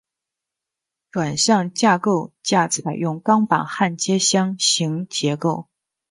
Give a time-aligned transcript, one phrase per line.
[1.11, 5.67] 转向架构架采用钢板焊接箱型结构。